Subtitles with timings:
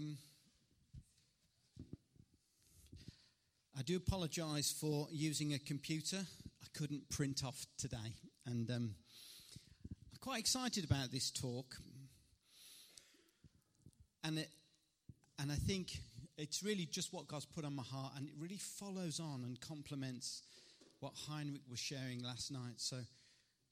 [0.00, 0.16] Um,
[3.78, 6.18] I do apologise for using a computer.
[6.18, 8.14] I couldn't print off today,
[8.46, 8.94] and um,
[9.90, 11.76] I'm quite excited about this talk.
[14.24, 14.48] And it,
[15.38, 15.98] and I think
[16.38, 19.60] it's really just what God's put on my heart, and it really follows on and
[19.60, 20.42] complements
[21.00, 22.78] what Heinrich was sharing last night.
[22.78, 22.96] So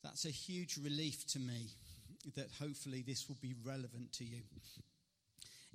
[0.03, 1.69] that's a huge relief to me
[2.35, 4.43] that hopefully this will be relevant to you.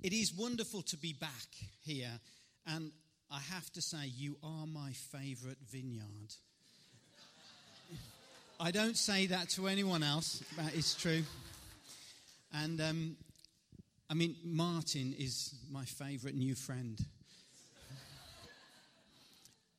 [0.04, 1.48] It is wonderful to be back
[1.82, 2.10] here,
[2.66, 2.92] and
[3.30, 6.34] I have to say, you are my favourite vineyard.
[8.60, 11.22] I don't say that to anyone else, but it's true.
[12.52, 13.16] And um,
[14.10, 17.00] I mean, Martin is my favourite new friend.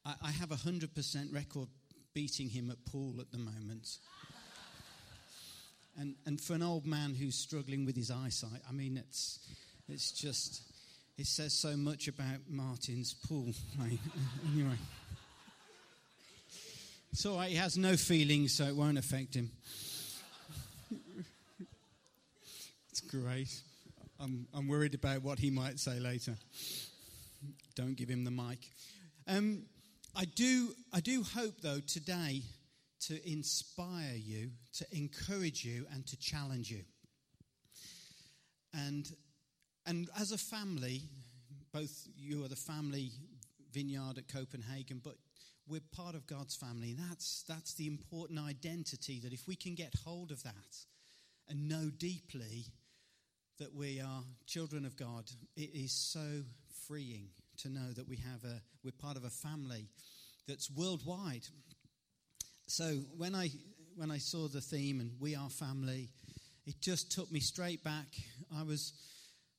[0.08, 1.68] I, I have a 100% record
[2.16, 4.00] beating him at pool at the moment.
[6.00, 9.38] And, and for an old man who's struggling with his eyesight, I mean, it's,
[9.88, 10.62] it's just,
[11.18, 13.54] it says so much about Martin's pool.
[14.54, 14.78] anyway.
[17.12, 19.50] It's all right, he has no feelings, so it won't affect him.
[22.92, 23.62] it's great.
[24.20, 26.36] I'm, I'm worried about what he might say later.
[27.76, 28.60] Don't give him the mic.
[29.28, 29.64] Um,
[30.16, 32.42] I do, I do hope, though, today
[33.08, 36.82] to inspire you, to encourage you, and to challenge you.
[38.74, 39.10] And,
[39.86, 41.04] and as a family,
[41.74, 43.12] both you are the family
[43.72, 45.16] vineyard at Copenhagen, but
[45.68, 46.96] we're part of God's family.
[47.10, 50.78] That's, that's the important identity that if we can get hold of that
[51.50, 52.66] and know deeply
[53.60, 56.44] that we are children of God, it is so
[56.88, 59.88] freeing to know that we have a, we're part of a family
[60.48, 61.48] that's worldwide.
[62.68, 63.50] So when I,
[63.96, 66.10] when I saw the theme and we are family,
[66.66, 68.08] it just took me straight back.
[68.56, 68.94] I was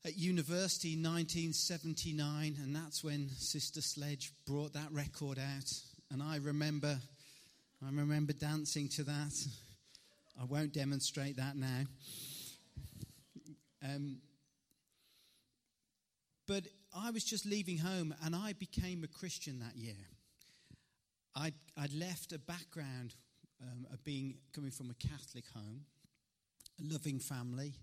[0.07, 5.73] at university in 1979, and that's when Sister Sledge brought that record out.
[6.13, 6.97] And I remember,
[7.83, 9.47] I remember dancing to that.
[10.41, 11.83] I won't demonstrate that now.
[13.85, 14.19] Um,
[16.47, 16.63] but
[16.95, 19.95] I was just leaving home and I became a Christian that year.
[21.35, 23.17] I'd, I'd left a background
[23.61, 25.81] um, of being coming from a Catholic home,
[26.81, 27.75] a loving family,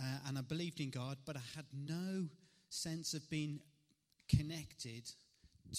[0.00, 2.26] uh, and I believed in God, but I had no
[2.68, 3.60] sense of being
[4.28, 5.10] connected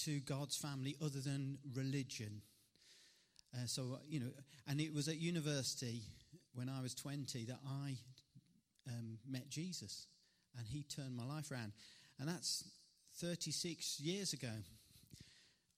[0.04, 2.42] to God's family other than religion.
[3.54, 4.32] Uh, so, you know,
[4.68, 6.02] and it was at university
[6.54, 7.96] when I was 20 that I
[8.88, 10.08] um, met Jesus
[10.58, 11.72] and he turned my life around.
[12.20, 12.66] And that's
[13.18, 14.52] 36 years ago.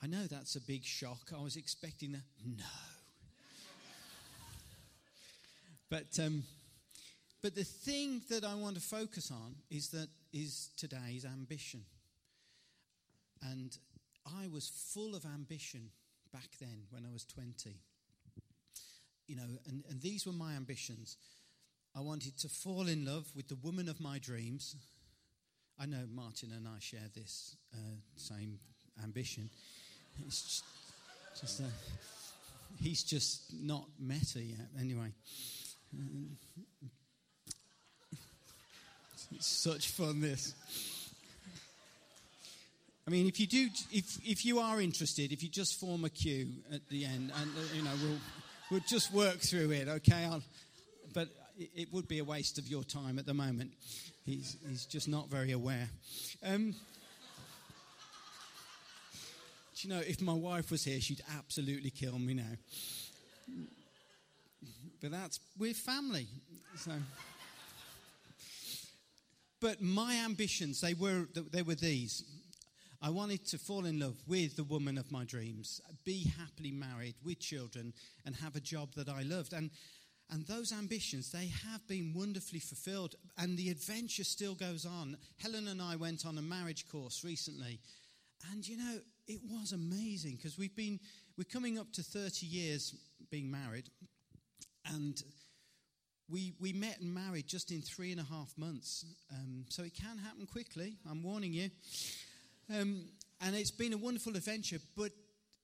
[0.03, 1.31] I know that's a big shock.
[1.37, 2.23] I was expecting that.
[2.43, 2.63] No.
[5.89, 6.43] but, um,
[7.41, 11.81] but the thing that I want to focus on is that is today's ambition.
[13.43, 13.75] And
[14.25, 15.89] I was full of ambition
[16.31, 17.75] back then when I was 20.
[19.27, 21.17] You know, and, and these were my ambitions.
[21.95, 24.75] I wanted to fall in love with the woman of my dreams.
[25.79, 27.77] I know Martin and I share this uh,
[28.15, 28.59] same
[29.03, 29.49] ambition.
[30.27, 30.63] It's just,
[31.39, 31.65] just uh,
[32.79, 34.67] he's just not met her yet.
[34.79, 35.11] Anyway,
[39.33, 40.21] it's such fun.
[40.21, 40.53] This.
[43.07, 46.09] I mean, if you do, if if you are interested, if you just form a
[46.09, 48.19] queue at the end, and uh, you know, we'll
[48.69, 49.87] we'll just work through it.
[49.87, 50.43] Okay, I'll,
[51.13, 51.27] but
[51.75, 53.71] it would be a waste of your time at the moment.
[54.25, 55.89] He's, he's just not very aware.
[56.43, 56.75] Um,
[59.77, 62.53] you know, if my wife was here, she'd absolutely kill me now.
[65.01, 66.27] But that's, we're family.
[66.77, 66.91] So.
[69.61, 72.23] But my ambitions, they were, they were these.
[73.01, 77.15] I wanted to fall in love with the woman of my dreams, be happily married
[77.23, 77.93] with children,
[78.25, 79.53] and have a job that I loved.
[79.53, 79.71] And
[80.31, 85.17] and those ambitions, they have been wonderfully fulfilled, and the adventure still goes on.
[85.37, 87.81] Helen and I went on a marriage course recently,
[88.49, 91.01] and you know, it was amazing because we've been,
[91.37, 92.95] we're coming up to 30 years
[93.29, 93.89] being married,
[94.85, 95.21] and
[96.31, 99.05] we, we met and married just in three and a half months.
[99.31, 101.69] Um, so it can happen quickly, I'm warning you.
[102.73, 103.05] Um,
[103.41, 105.11] and it's been a wonderful adventure, but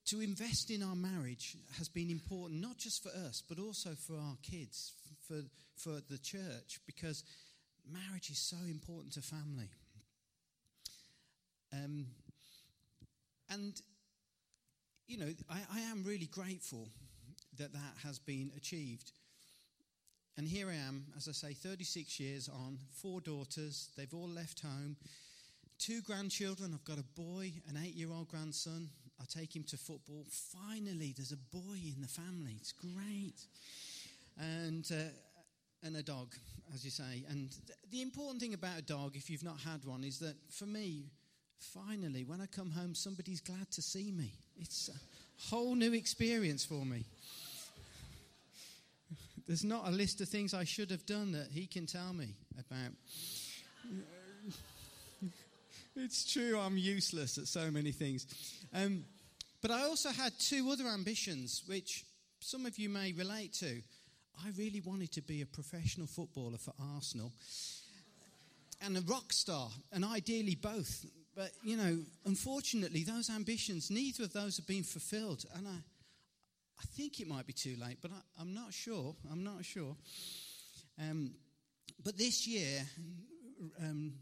[0.07, 4.15] to invest in our marriage has been important, not just for us, but also for
[4.15, 4.93] our kids,
[5.27, 5.41] for,
[5.75, 7.23] for the church, because
[7.91, 9.69] marriage is so important to family.
[11.73, 12.07] Um,
[13.49, 13.79] and,
[15.07, 16.87] you know, I, I am really grateful
[17.57, 19.11] that that has been achieved.
[20.37, 24.61] And here I am, as I say, 36 years on, four daughters, they've all left
[24.61, 24.95] home.
[25.79, 26.71] two grandchildren.
[26.73, 28.89] I've got a boy, an eight year old grandson.
[29.19, 30.25] I take him to football.
[30.29, 32.53] Finally, there's a boy in the family.
[32.59, 33.35] It's great.
[34.39, 35.09] And, uh,
[35.83, 36.35] and a dog,
[36.73, 37.23] as you say.
[37.29, 40.35] And th- the important thing about a dog, if you've not had one, is that
[40.51, 41.11] for me,
[41.59, 44.33] finally, when I come home, somebody's glad to see me.
[44.59, 47.05] It's a whole new experience for me.
[49.47, 52.35] There's not a list of things I should have done that he can tell me
[52.59, 52.91] about.
[55.95, 58.27] it's true, I'm useless at so many things.
[58.73, 59.05] Um,
[59.61, 62.03] but I also had two other ambitions, which
[62.39, 63.81] some of you may relate to.
[64.45, 67.31] I really wanted to be a professional footballer for Arsenal
[68.81, 71.05] and a rock star, and ideally both.
[71.35, 75.45] But, you know, unfortunately, those ambitions, neither of those have been fulfilled.
[75.55, 75.77] And I,
[76.79, 79.15] I think it might be too late, but I, am not sure.
[79.31, 79.95] I'm not sure.
[80.99, 81.31] Um,
[82.03, 82.85] but this year,
[83.81, 84.13] um,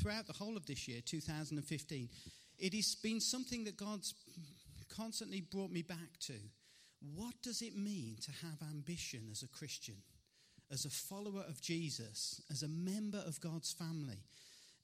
[0.00, 2.08] throughout the whole of this year, 2015,
[2.58, 4.14] it has been something that God's
[4.94, 6.34] constantly brought me back to.
[7.14, 9.96] What does it mean to have ambition as a Christian,
[10.70, 14.18] as a follower of Jesus, as a member of God's family?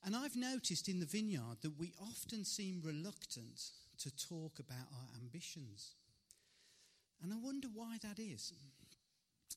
[0.03, 5.19] And I've noticed in the vineyard that we often seem reluctant to talk about our
[5.19, 5.95] ambitions.
[7.25, 8.53] And I wonder why that is.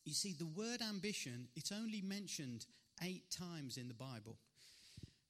[0.07, 2.65] You see, the word ambition, it's only mentioned
[3.03, 4.39] eight times in the Bible,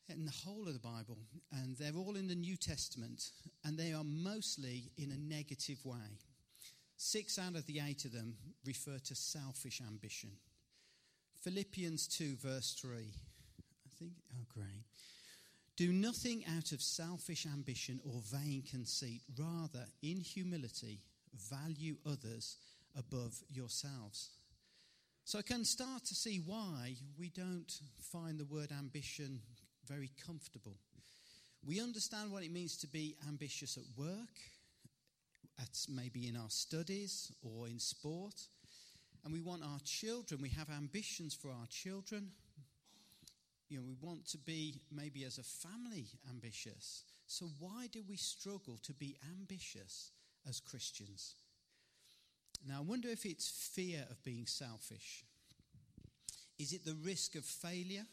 [0.09, 1.19] in the whole of the Bible,
[1.51, 3.33] and they're all in the New Testament,
[3.65, 6.21] and they are mostly in a negative way.
[6.97, 10.31] Six out of the eight of them refer to selfish ambition.
[11.43, 12.99] Philippians 2, verse 3.
[12.99, 14.85] I think, oh, great.
[15.77, 19.23] Do nothing out of selfish ambition or vain conceit.
[19.37, 21.01] Rather, in humility,
[21.51, 22.57] value others
[22.97, 24.31] above yourselves.
[25.25, 27.71] So I can start to see why we don't
[28.01, 29.41] find the word ambition
[29.87, 30.77] very comfortable.
[31.67, 34.39] We understand what it means to be ambitious at work,
[35.59, 38.41] at maybe in our studies or in sport.
[39.25, 42.31] And we want our children, we have ambitions for our children.
[43.69, 47.05] You know, we want to be maybe as a family ambitious.
[47.27, 50.13] So why do we struggle to be ambitious
[50.49, 51.35] as Christians.
[52.67, 55.25] Now, I wonder if it's fear of being selfish.
[56.59, 58.07] Is it the risk of failure?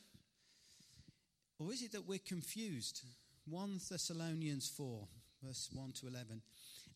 [1.58, 3.02] Or is it that we're confused?
[3.50, 5.08] 1 Thessalonians 4,
[5.44, 6.42] verse 1 to 11.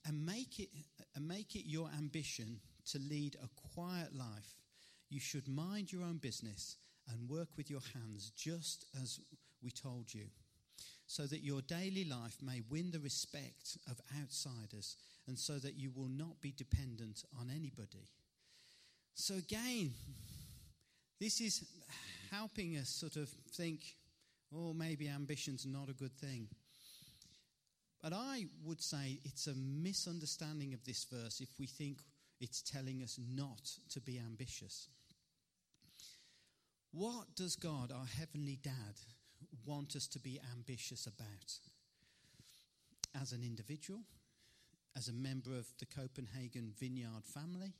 [0.06, 0.70] And make it,
[1.16, 2.60] and make it your ambition
[2.92, 4.56] to lead a quiet life.
[5.10, 6.78] You should mind your own business
[7.10, 9.20] and work with your hands, just as
[9.64, 10.26] we told you,
[11.10, 14.96] so that your daily life may win the respect of outsiders
[15.28, 18.08] and so that you will not be dependent on anybody.
[19.16, 19.92] So, again,
[21.20, 21.66] this is
[22.30, 23.96] helping us sort of think,
[24.56, 26.48] oh, maybe ambition's not a good thing.
[28.04, 31.98] But I would say it's a misunderstanding of this verse if we think
[32.40, 34.90] it's telling us not to be ambitious.
[36.92, 38.94] What does God, our Heavenly Dad,
[39.66, 41.60] want us to be ambitious about?
[43.20, 44.02] As an individual,
[44.98, 47.74] as a member of the Copenhagen Vineyard family.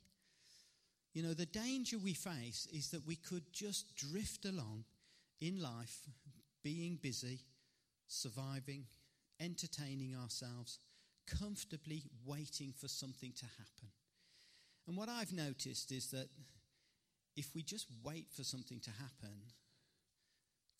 [1.12, 4.84] You know, the danger we face is that we could just drift along
[5.40, 6.08] in life,
[6.62, 7.40] being busy,
[8.06, 8.84] surviving,
[9.40, 10.78] entertaining ourselves,
[11.26, 13.88] comfortably waiting for something to happen.
[14.86, 16.28] And what I've noticed is that
[17.36, 19.40] if we just wait for something to happen,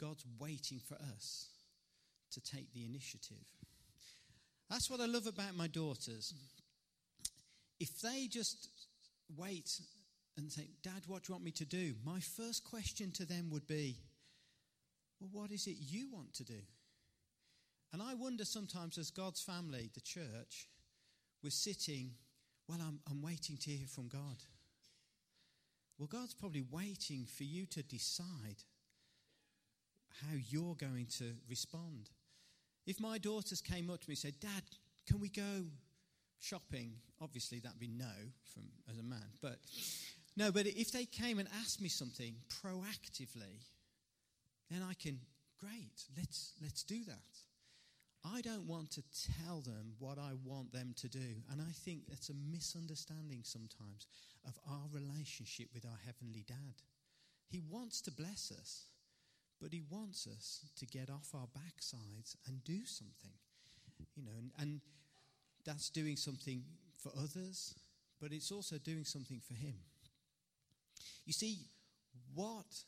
[0.01, 1.49] God's waiting for us
[2.33, 3.45] to take the initiative.
[4.71, 6.33] That's what I love about my daughters.
[7.79, 8.69] If they just
[9.37, 9.81] wait
[10.37, 11.95] and say, Dad, what do you want me to do?
[12.05, 13.99] My first question to them would be,
[15.21, 16.61] Well, what is it you want to do?
[17.93, 20.69] And I wonder sometimes, as God's family, the church,
[21.43, 22.13] we're sitting,
[22.69, 24.37] Well, I'm, I'm waiting to hear from God.
[25.99, 28.65] Well, God's probably waiting for you to decide
[30.23, 32.11] how you're going to respond.
[32.87, 34.63] If my daughters came up to me and said, Dad,
[35.07, 35.65] can we go
[36.39, 36.93] shopping?
[37.21, 38.13] Obviously, that'd be no
[38.53, 39.31] from as a man.
[39.41, 39.59] But
[40.37, 43.65] no, but if they came and asked me something proactively,
[44.71, 45.19] then I can,
[45.59, 47.39] great, let's let's do that.
[48.25, 49.03] I don't want to
[49.47, 51.43] tell them what I want them to do.
[51.51, 54.07] And I think it's a misunderstanding sometimes
[54.47, 56.83] of our relationship with our Heavenly Dad.
[57.49, 58.85] He wants to bless us.
[59.61, 63.33] But he wants us to get off our backsides and do something.
[64.17, 64.81] You know, and, and
[65.65, 66.63] that's doing something
[66.97, 67.75] for others,
[68.21, 69.75] but it's also doing something for him.
[71.27, 71.59] You see,
[72.35, 72.85] what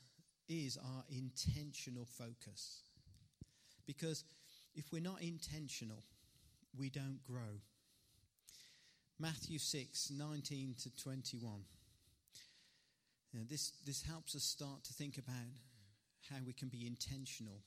[0.48, 2.82] is our intentional focus?
[3.86, 4.24] Because
[4.74, 6.02] if we're not intentional,
[6.78, 7.60] we don't grow.
[9.18, 11.52] Matthew 6 19 to 21.
[13.32, 15.36] You know, this, this helps us start to think about
[16.30, 17.62] how we can be intentional,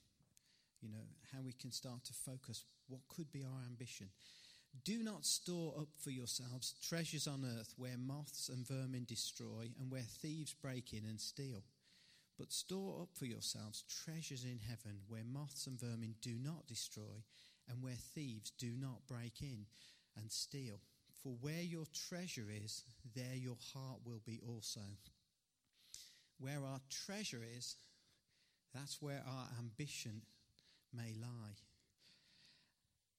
[0.80, 4.08] you know, how we can start to focus what could be our ambition.
[4.84, 9.90] Do not store up for yourselves treasures on earth where moths and vermin destroy and
[9.90, 11.62] where thieves break in and steal.
[12.38, 17.24] But store up for yourselves treasures in heaven where moths and vermin do not destroy
[17.68, 19.66] and where thieves do not break in
[20.16, 20.80] and steal.
[21.22, 22.84] For where your treasure is,
[23.14, 24.80] there your heart will be also.
[26.38, 27.76] Where our treasure is,
[28.76, 30.22] that's where our ambition
[30.92, 31.56] may lie.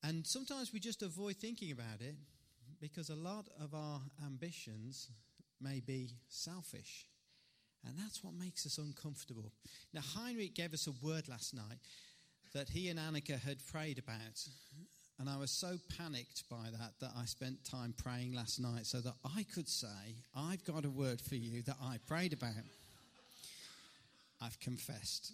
[0.03, 2.15] And sometimes we just avoid thinking about it
[2.79, 5.09] because a lot of our ambitions
[5.61, 7.07] may be selfish.
[7.85, 9.51] And that's what makes us uncomfortable.
[9.93, 11.79] Now, Heinrich gave us a word last night
[12.53, 14.47] that he and Annika had prayed about.
[15.19, 18.99] And I was so panicked by that that I spent time praying last night so
[18.99, 22.53] that I could say, I've got a word for you that I prayed about.
[24.41, 25.31] I've confessed.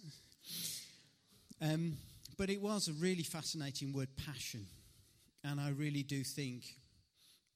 [1.60, 1.96] Um,
[2.36, 4.66] but it was a really fascinating word, passion.
[5.44, 6.64] And I really do think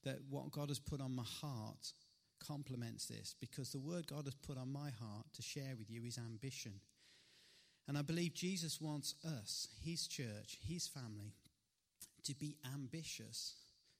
[0.03, 1.91] that what God has put on my heart
[2.39, 6.03] complements this because the word God has put on my heart to share with you
[6.05, 6.73] is ambition.
[7.87, 11.33] And I believe Jesus wants us, his church, his family,
[12.23, 13.55] to be ambitious,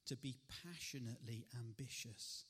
[0.05, 2.43] to be passionately ambitious.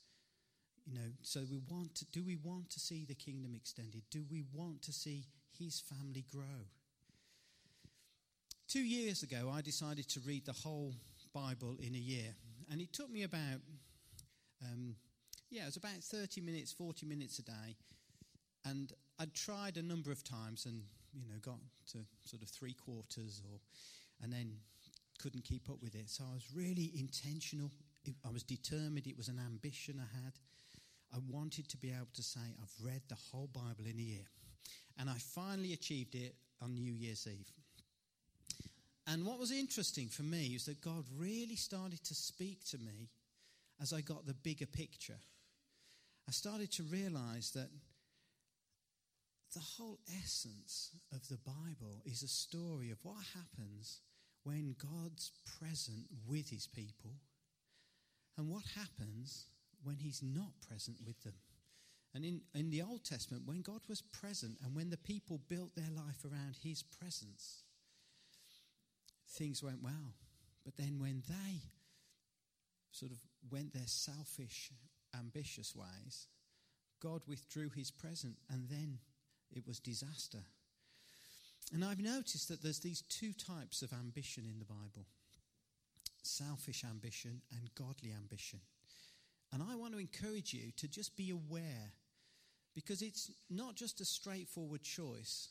[0.86, 4.04] You know, so we want to, do we want to see the kingdom extended?
[4.10, 5.26] Do we want to see
[5.58, 6.66] his family grow?
[8.68, 10.94] Two years ago, I decided to read the whole
[11.34, 12.36] Bible in a year,
[12.72, 13.62] and it took me about,
[14.64, 14.96] um,
[15.50, 17.76] yeah, it was about 30 minutes, 40 minutes a day.
[18.66, 20.84] And I'd tried a number of times and,
[21.14, 21.60] you know, got
[21.92, 23.60] to sort of three quarters or,
[24.22, 24.52] and then
[25.20, 26.10] couldn't keep up with it.
[26.10, 27.72] So I was really intentional.
[28.26, 29.08] I was determined.
[29.08, 30.34] It was an ambition I had.
[31.14, 34.26] I wanted to be able to say, I've read the whole Bible in a year.
[34.98, 37.52] And I finally achieved it on New Year's Eve.
[39.08, 43.10] And what was interesting for me is that God really started to speak to me
[43.82, 45.18] as I got the bigger picture.
[46.28, 47.70] I started to realize that
[49.56, 54.00] the whole essence of the Bible is a story of what happens
[54.44, 57.14] when God's present with his people
[58.38, 59.46] and what happens
[59.84, 61.36] when he's not present with them.
[62.14, 65.76] And in, in the Old Testament, when God was present and when the people built
[65.76, 67.64] their life around his presence,
[69.30, 70.14] things went well.
[70.66, 71.62] But then when they
[72.92, 73.20] sort of
[73.52, 74.72] went their selfish,
[75.18, 76.28] ambitious ways,
[77.02, 78.98] God withdrew his presence and then
[79.56, 80.40] it was disaster.
[81.74, 85.06] And I've noticed that there's these two types of ambition in the Bible
[86.22, 88.60] selfish ambition and godly ambition.
[89.52, 91.94] And I want to encourage you to just be aware
[92.76, 95.50] because it's not just a straightforward choice.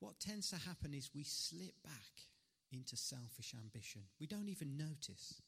[0.00, 2.22] What tends to happen is we slip back
[2.72, 4.02] into selfish ambition.
[4.20, 5.40] We don't even notice.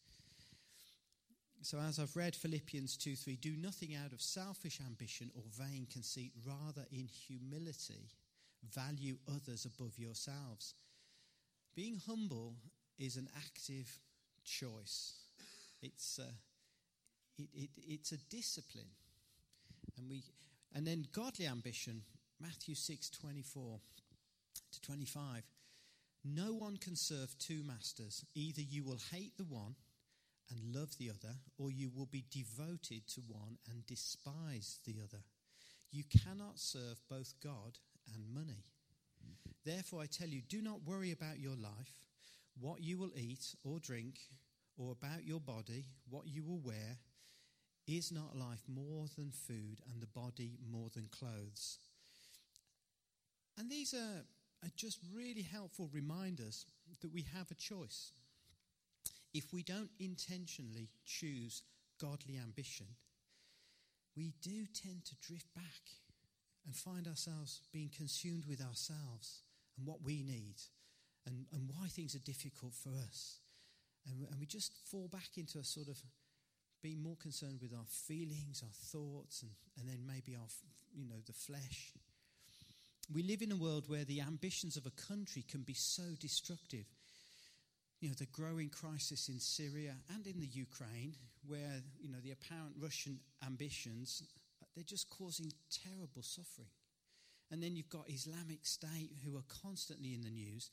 [1.62, 5.86] So, as I've read Philippians 2 3, do nothing out of selfish ambition or vain
[5.92, 8.08] conceit, rather, in humility,
[8.74, 10.74] value others above yourselves.
[11.76, 12.54] Being humble
[12.98, 14.00] is an active
[14.42, 15.14] choice,
[15.82, 16.32] it's a,
[17.40, 18.88] it, it, it's a discipline.
[19.96, 20.22] And, we,
[20.74, 22.02] and then godly ambition,
[22.40, 23.80] Matthew 6 24
[24.72, 25.42] to 25.
[26.24, 28.24] No one can serve two masters.
[28.34, 29.74] Either you will hate the one
[30.50, 35.22] and love the other, or you will be devoted to one and despise the other.
[35.90, 37.78] You cannot serve both God
[38.12, 38.64] and money.
[39.64, 42.00] Therefore, I tell you, do not worry about your life,
[42.58, 44.18] what you will eat or drink,
[44.78, 46.98] or about your body, what you will wear.
[47.90, 51.78] Is not life more than food, and the body more than clothes?
[53.58, 54.22] And these are
[54.62, 56.66] are just really helpful reminders
[57.00, 58.12] that we have a choice.
[59.34, 61.62] If we don't intentionally choose
[62.00, 62.86] godly ambition,
[64.16, 65.82] we do tend to drift back
[66.66, 69.42] and find ourselves being consumed with ourselves
[69.76, 70.56] and what we need
[71.26, 73.38] and, and why things are difficult for us.
[74.06, 75.96] And, and we just fall back into a sort of
[76.82, 80.48] being more concerned with our feelings, our thoughts, and, and then maybe our,
[80.94, 81.92] you know, the flesh
[83.12, 86.84] we live in a world where the ambitions of a country can be so destructive.
[88.00, 92.30] You know, the growing crisis in Syria and in the Ukraine, where, you know, the
[92.30, 94.22] apparent Russian ambitions,
[94.74, 96.70] they're just causing terrible suffering.
[97.50, 100.70] And then you've got Islamic State who are constantly in the news.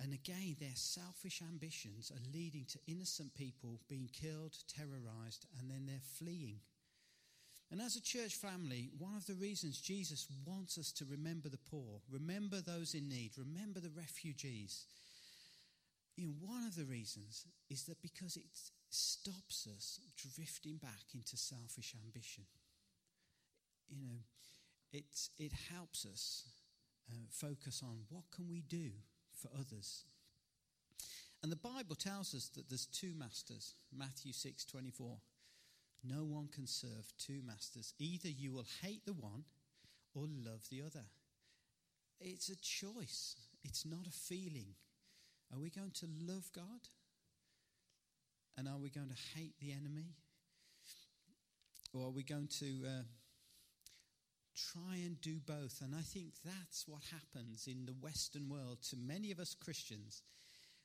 [0.00, 5.86] And again, their selfish ambitions are leading to innocent people being killed, terrorized, and then
[5.86, 6.60] they're fleeing.
[7.70, 11.58] And as a church family, one of the reasons Jesus wants us to remember the
[11.58, 14.86] poor, remember those in need, remember the refugees,
[16.16, 18.46] you know, one of the reasons is that because it
[18.90, 22.44] stops us drifting back into selfish ambition.
[23.88, 24.18] You know,
[24.92, 25.04] it,
[25.38, 26.44] it helps us
[27.10, 28.90] uh, focus on what can we do
[29.40, 30.04] for others.
[31.42, 35.18] And the Bible tells us that there's two masters, Matthew 6 24.
[36.04, 37.94] No one can serve two masters.
[37.98, 39.44] Either you will hate the one
[40.14, 41.04] or love the other.
[42.20, 44.74] It's a choice, it's not a feeling.
[45.52, 46.88] Are we going to love God?
[48.56, 50.16] And are we going to hate the enemy?
[51.94, 53.02] Or are we going to uh,
[54.72, 55.80] try and do both?
[55.82, 60.22] And I think that's what happens in the Western world to many of us Christians.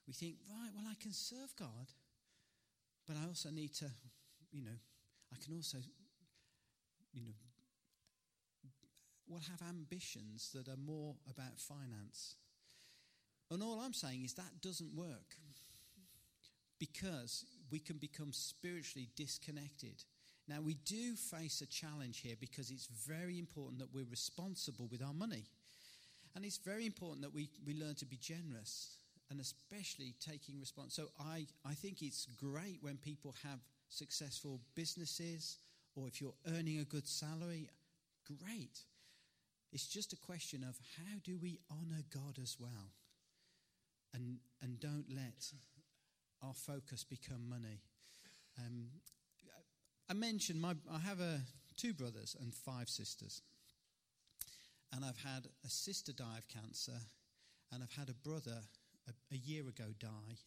[0.07, 1.87] We think, right, well, I can serve God,
[3.07, 3.85] but I also need to,
[4.51, 4.79] you know,
[5.31, 5.77] I can also,
[7.13, 7.33] you know,
[9.27, 12.35] will have ambitions that are more about finance.
[13.49, 15.35] And all I'm saying is that doesn't work
[16.79, 20.03] because we can become spiritually disconnected.
[20.47, 25.01] Now, we do face a challenge here because it's very important that we're responsible with
[25.01, 25.45] our money.
[26.35, 28.97] And it's very important that we, we learn to be generous
[29.29, 30.95] and especially taking response.
[30.95, 33.59] So I, I think it's great when people have
[33.89, 35.59] successful businesses
[35.95, 37.69] or if you're earning a good salary,
[38.25, 38.79] great.
[39.71, 42.91] It's just a question of how do we honor God as well?
[44.13, 45.51] And, and don't let
[46.43, 47.81] our focus become money.
[48.59, 48.87] Um,
[50.09, 51.41] I mentioned my, I have a,
[51.77, 53.41] two brothers and five sisters.
[54.93, 56.99] And I've had a sister die of cancer,
[57.71, 58.61] and I've had a brother
[59.07, 60.37] a, a year ago die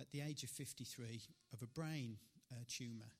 [0.00, 1.20] at the age of 53
[1.52, 2.16] of a brain
[2.50, 3.10] uh, tumour.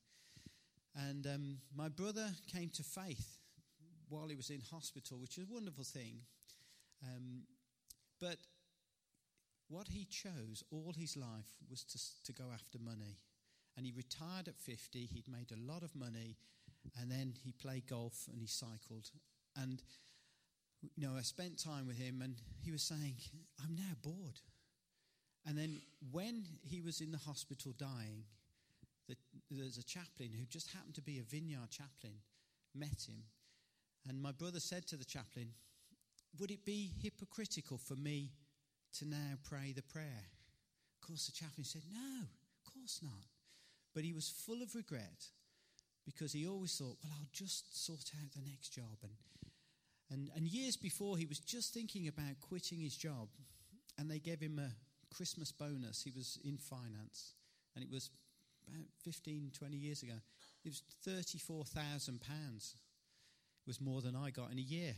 [0.94, 3.38] And um, my brother came to faith
[4.09, 6.20] while he was in hospital, which is a wonderful thing.
[7.02, 7.42] Um,
[8.20, 8.37] but
[9.68, 13.16] what he chose all his life was to, to go after money.
[13.76, 16.37] And he retired at 50, he'd made a lot of money,
[17.00, 19.11] and then he played golf and he cycled.
[19.56, 19.82] And,
[20.96, 23.14] you know, I spent time with him, and he was saying,
[23.62, 24.40] I'm now bored.
[25.46, 25.80] And then
[26.11, 28.24] when he was in the hospital dying,
[29.08, 29.16] the,
[29.50, 32.14] there's a chaplain who just happened to be a vineyard chaplain,
[32.74, 33.24] met him.
[34.08, 35.48] And my brother said to the chaplain,
[36.38, 38.32] Would it be hypocritical for me
[38.98, 40.26] to now pray the prayer?
[41.00, 43.26] Of course, the chaplain said, No, of course not.
[43.94, 45.26] But he was full of regret
[46.05, 48.98] because he always thought, Well, I'll just sort out the next job.
[49.02, 49.12] And,
[50.11, 53.28] and, and years before, he was just thinking about quitting his job,
[53.98, 56.02] and they gave him a Christmas bonus.
[56.02, 57.35] He was in finance,
[57.74, 58.11] and it was
[58.68, 60.14] about 15, 20 years ago.
[60.64, 62.18] It was £34,000.
[62.20, 64.94] It was more than I got in a year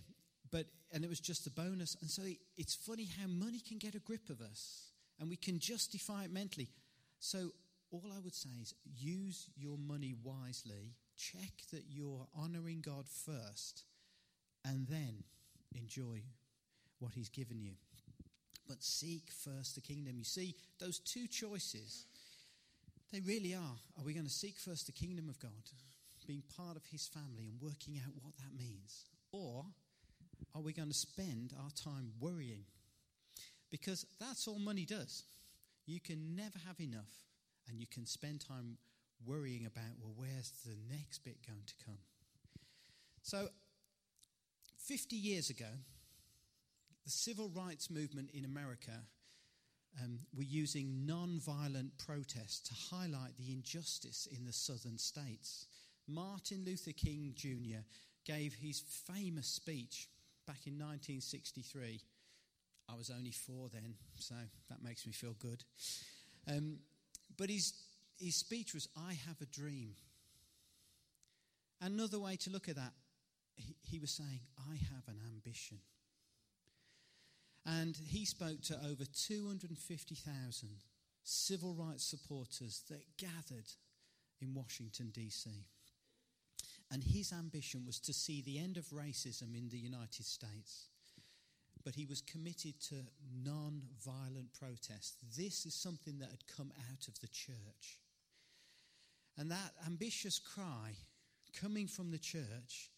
[0.54, 1.96] but and it was just a bonus.
[2.00, 2.22] And so
[2.56, 6.32] it's funny how money can get a grip of us, and we can justify it
[6.32, 6.68] mentally.
[7.18, 7.50] So
[7.94, 10.96] all I would say is use your money wisely.
[11.16, 13.84] Check that you're honoring God first,
[14.64, 15.22] and then
[15.76, 16.22] enjoy
[16.98, 17.74] what He's given you.
[18.66, 20.16] But seek first the kingdom.
[20.18, 22.06] You see, those two choices,
[23.12, 23.76] they really are.
[23.96, 25.52] Are we going to seek first the kingdom of God,
[26.26, 29.04] being part of His family and working out what that means?
[29.30, 29.64] Or
[30.54, 32.64] are we going to spend our time worrying?
[33.70, 35.24] Because that's all money does.
[35.86, 37.12] You can never have enough,
[37.68, 38.76] and you can spend time
[39.26, 41.98] worrying about, well, where's the next bit going to come?
[43.22, 43.48] So,
[44.78, 45.70] 50 years ago,
[47.04, 48.92] the civil rights movement in America
[50.02, 55.66] um, were using non violent protests to highlight the injustice in the southern states.
[56.06, 57.80] Martin Luther King Jr.
[58.26, 60.08] gave his famous speech
[60.46, 62.00] back in 1963.
[62.90, 64.34] I was only four then, so
[64.68, 65.64] that makes me feel good.
[66.46, 66.78] Um,
[67.36, 67.72] but his,
[68.18, 69.94] his speech was, I have a dream.
[71.80, 72.92] Another way to look at that,
[73.56, 75.78] he, he was saying, I have an ambition.
[77.66, 80.68] And he spoke to over 250,000
[81.22, 83.70] civil rights supporters that gathered
[84.40, 85.50] in Washington, D.C.
[86.90, 90.88] And his ambition was to see the end of racism in the United States.
[91.84, 92.94] But he was committed to
[93.42, 95.16] non violent protest.
[95.36, 97.98] This is something that had come out of the church.
[99.36, 100.92] And that ambitious cry
[101.60, 102.90] coming from the church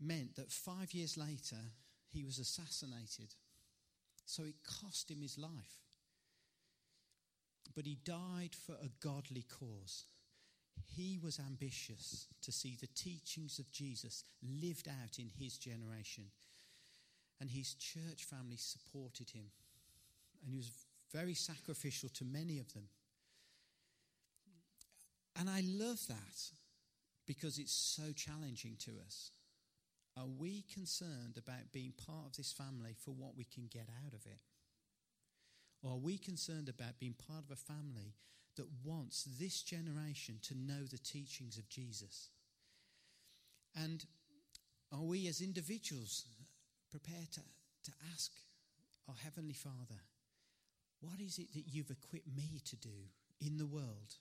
[0.00, 1.56] meant that five years later,
[2.12, 3.34] he was assassinated.
[4.26, 5.50] So it cost him his life.
[7.74, 10.04] But he died for a godly cause.
[10.84, 16.24] He was ambitious to see the teachings of Jesus lived out in his generation.
[17.42, 19.46] And his church family supported him.
[20.44, 20.70] And he was
[21.12, 22.84] very sacrificial to many of them.
[25.34, 26.38] And I love that
[27.26, 29.32] because it's so challenging to us.
[30.16, 34.12] Are we concerned about being part of this family for what we can get out
[34.12, 34.38] of it?
[35.82, 38.14] Or are we concerned about being part of a family
[38.56, 42.28] that wants this generation to know the teachings of Jesus?
[43.74, 44.04] And
[44.92, 46.24] are we as individuals
[46.92, 47.40] prepared to,
[47.84, 48.30] to ask
[49.08, 50.00] our Heavenly Father,
[51.00, 53.08] what is it that you've equipped me to do
[53.40, 54.14] in the world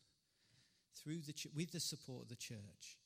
[0.96, 2.98] through the ch- with the support of the church?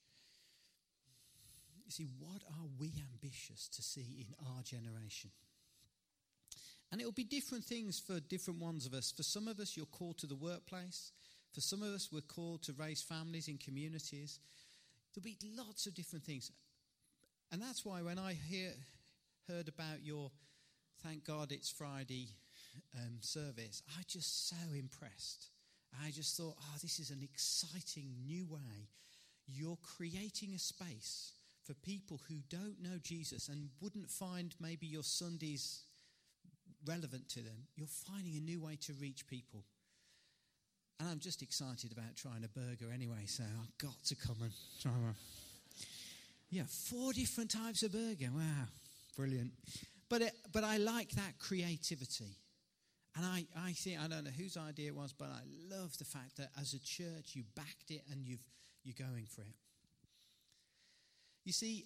[1.84, 5.32] You see, what are we ambitious to see in our generation?
[6.92, 9.12] And it'll be different things for different ones of us.
[9.12, 11.12] For some of us, you're called to the workplace.
[11.54, 14.40] For some of us, we're called to raise families in communities.
[15.14, 16.52] There'll be lots of different things.
[17.52, 18.72] And that's why when I hear,
[19.50, 20.32] heard about your
[21.04, 22.30] Thank God It's Friday
[22.96, 25.50] um, service, I just so impressed.
[26.04, 28.90] I just thought, oh, this is an exciting new way.
[29.48, 35.04] You're creating a space for people who don't know Jesus and wouldn't find maybe your
[35.04, 35.82] Sundays
[36.86, 39.64] relevant to them, you're finding a new way to reach people.
[41.00, 44.52] And I'm just excited about trying a burger anyway, so I've got to come and
[44.82, 45.16] try one.
[46.50, 48.30] Yeah, four different types of burger.
[48.34, 48.68] Wow,
[49.16, 49.52] brilliant.
[50.10, 52.38] But, it, but I like that creativity.
[53.16, 56.06] And I, I think, I don't know whose idea it was, but I love the
[56.06, 58.44] fact that as a church you backed it and you've,
[58.84, 59.56] you're going for it.
[61.46, 61.86] You see,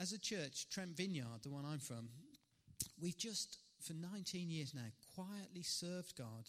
[0.00, 2.08] as a church, Trent Vineyard, the one I'm from,
[3.00, 6.48] we've just, for 19 years now, quietly served God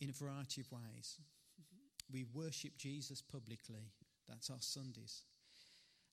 [0.00, 1.18] in a variety of ways.
[2.12, 3.92] We worship Jesus publicly,
[4.28, 5.22] that's our Sundays.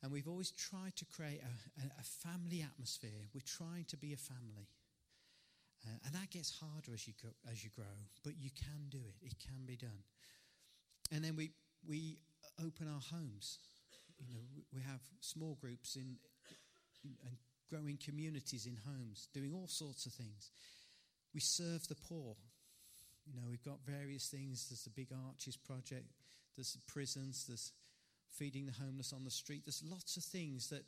[0.06, 3.26] And we've always tried to create a, a, family atmosphere.
[3.34, 4.70] We're trying to be a family.
[5.82, 7.16] Uh, and that gets harder as you,
[7.52, 9.26] as you grow, but you can do it.
[9.26, 10.06] It can be done.
[11.12, 11.54] And then we,
[11.88, 12.20] we
[12.62, 13.58] open our homes
[14.20, 14.42] you know,
[14.74, 16.18] we have small groups in,
[17.04, 17.36] in, and
[17.70, 20.52] growing communities in homes, doing all sorts of things.
[21.34, 22.36] We serve the poor.
[23.26, 24.70] You know, we've got various things.
[24.70, 26.06] There's the Big Arches Project,
[26.56, 27.72] there's the prisons, there's
[28.38, 29.64] feeding the homeless on the street.
[29.66, 30.84] There's lots of things that,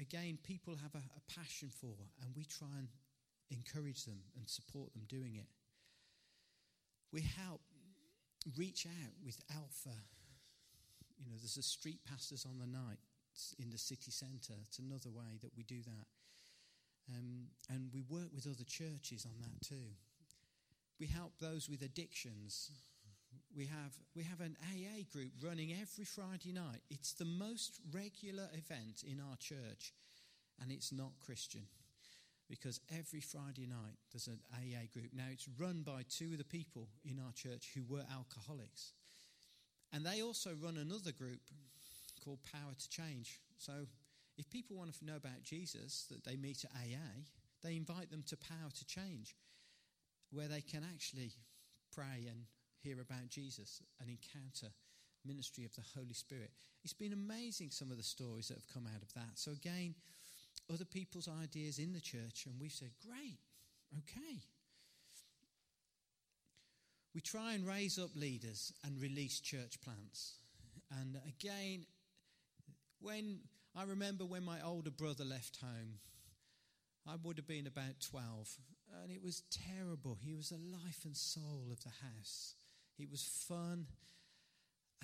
[0.00, 2.88] again, people have a, a passion for, and we try and
[3.50, 5.46] encourage them and support them doing it.
[7.12, 7.60] We help
[8.56, 9.96] reach out with Alpha
[11.20, 12.98] you know, there's a street pastors on the night
[13.58, 14.54] in the city centre.
[14.64, 16.06] It's another way that we do that.
[17.12, 19.92] Um, and we work with other churches on that too.
[20.98, 22.70] We help those with addictions.
[23.56, 26.82] We have, we have an AA group running every Friday night.
[26.88, 29.92] It's the most regular event in our church,
[30.60, 31.62] and it's not Christian
[32.50, 35.10] because every Friday night there's an AA group.
[35.14, 38.92] Now, it's run by two of the people in our church who were alcoholics.
[39.92, 41.40] And they also run another group
[42.24, 43.40] called Power to Change.
[43.58, 43.86] So
[44.36, 47.22] if people want to know about Jesus that they meet at AA,
[47.62, 49.36] they invite them to Power to Change,
[50.32, 51.32] where they can actually
[51.94, 52.44] pray and
[52.82, 54.72] hear about Jesus and encounter
[55.24, 56.50] ministry of the Holy Spirit.
[56.82, 59.36] It's been amazing some of the stories that have come out of that.
[59.36, 59.94] So again,
[60.72, 63.38] other people's ideas in the church, and we've said, great,
[63.98, 64.40] okay.
[67.14, 70.34] We try and raise up leaders and release church plants.
[71.00, 71.86] And again,
[73.00, 73.40] when
[73.76, 75.98] I remember when my older brother left home,
[77.06, 78.56] I would have been about 12,
[79.02, 80.18] and it was terrible.
[80.22, 82.54] He was the life and soul of the house.
[83.00, 83.86] He was fun,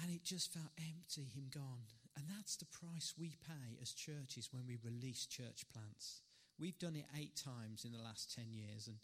[0.03, 1.89] and it just felt empty, him gone.
[2.15, 6.21] And that's the price we pay as churches when we release church plants.
[6.61, 8.97] We've done it eight times in the last 10 years, and,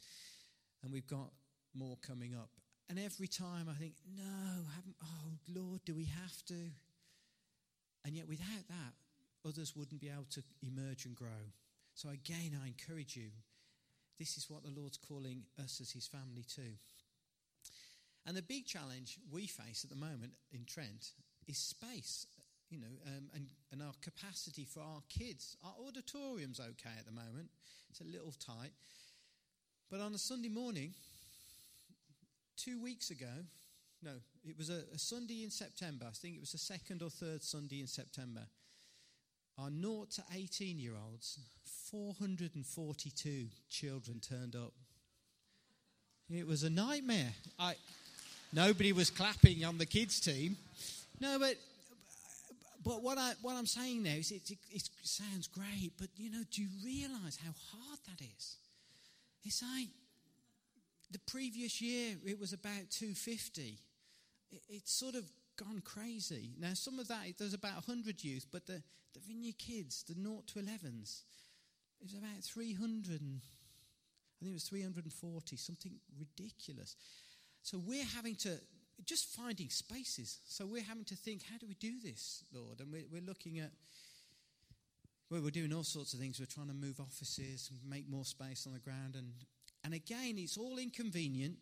[0.83, 1.31] and we've got
[1.75, 2.51] more coming up.
[2.91, 6.61] And every time I think, no, haven't, oh Lord, do we have to?
[8.05, 8.93] And yet, without that,
[9.49, 11.49] others wouldn't be able to emerge and grow.
[11.95, 13.31] So, again, I encourage you
[14.19, 16.77] this is what the Lord's calling us as his family too.
[18.27, 21.11] And the big challenge we face at the moment in Trent
[21.49, 22.27] is space,
[22.71, 25.57] you know, um, and, and our capacity for our kids.
[25.65, 27.51] Our auditorium's okay at the moment,
[27.91, 28.73] it's a little tight.
[29.91, 30.95] But on a Sunday morning,
[32.57, 33.45] two weeks ago,
[34.03, 34.13] no,
[34.45, 36.07] it was a, a, Sunday in September.
[36.09, 38.43] I think it was the second or third Sunday in September.
[39.59, 41.39] Our 0 to 18 year olds,
[41.91, 44.73] 442 children turned up.
[46.31, 47.35] It was a nightmare.
[47.59, 47.75] I,
[48.53, 50.57] nobody was clapping on the kids' team.
[51.21, 51.57] No, but
[52.85, 56.31] but what I what I'm saying there is it, it, it sounds great, but you
[56.31, 58.57] know, do you realise how hard that is?
[59.45, 59.89] It's like
[61.11, 63.79] the previous year it was about 250.
[64.51, 65.25] It, it's sort of
[65.57, 66.51] gone crazy.
[66.59, 68.83] Now, some of that, there's about 100 youth, but the,
[69.15, 71.23] the Vineyard kids, the 0 to 11s,
[72.01, 76.97] it was about 300, and, I think it was 340, something ridiculous.
[77.63, 78.59] So we're having to,
[79.05, 80.39] just finding spaces.
[80.47, 82.81] So we're having to think, how do we do this, Lord?
[82.81, 83.71] And we're, we're looking at,
[85.31, 86.39] well, we're doing all sorts of things.
[86.39, 89.15] We're trying to move offices, make more space on the ground.
[89.17, 89.33] And,
[89.85, 91.57] and again, it's all inconvenient.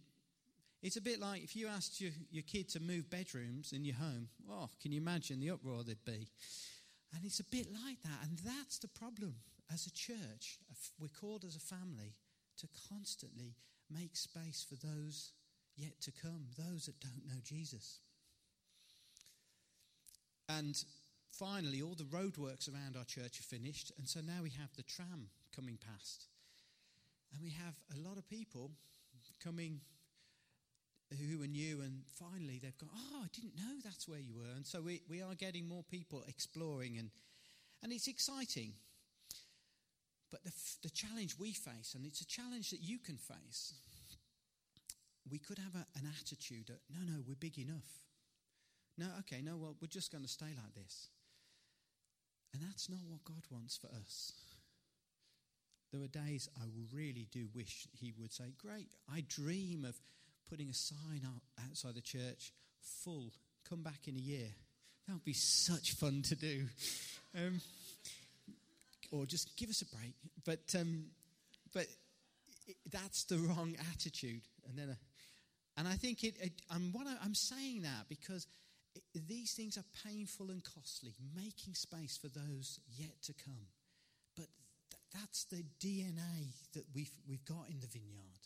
[0.83, 3.97] It's a bit like if you asked your, your kid to move bedrooms in your
[3.97, 6.29] home, oh, can you imagine the uproar there'd be?
[7.15, 8.27] And it's a bit like that.
[8.29, 9.35] And that's the problem.
[9.73, 10.59] As a church,
[10.99, 12.15] we're called as a family
[12.59, 13.55] to constantly
[13.91, 15.33] make space for those
[15.81, 18.01] yet to come, those that don't know Jesus.
[20.49, 20.77] And
[21.31, 23.93] finally, all the roadworks around our church are finished.
[23.99, 26.27] And so now we have the tram coming past.
[27.33, 28.73] And we have a lot of people
[29.43, 29.81] coming
[31.19, 34.55] who are new, and finally they've gone, Oh, I didn't know that's where you were.
[34.55, 37.11] And so we, we are getting more people exploring, and,
[37.83, 38.73] and it's exciting.
[40.31, 43.75] But the, the challenge we face, and it's a challenge that you can face,
[45.31, 48.05] we could have a, an attitude that, no, no, we're big enough.
[48.99, 51.09] No, okay, no, well, we're just going to stay like this.
[52.53, 54.33] And that's not what God wants for us.
[55.93, 59.97] There are days I really do wish He would say, Great, I dream of
[60.49, 63.33] putting a sign out outside the church full,
[63.69, 64.49] come back in a year.
[65.07, 66.67] That would be such fun to do.
[67.37, 67.61] Um,
[69.13, 70.15] or just give us a break.
[70.45, 71.07] But, um,
[71.73, 71.87] but
[72.91, 74.43] that's the wrong attitude.
[74.69, 74.95] And then, uh,
[75.81, 78.47] and I think it, it I'm, I, am saying that because
[78.95, 83.65] it, these things are painful and costly, making space for those yet to come.
[84.37, 84.49] But
[84.91, 88.45] th- that's the DNA that we've, we've got in the vineyard.